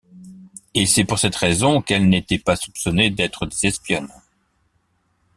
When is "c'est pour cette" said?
0.87-1.35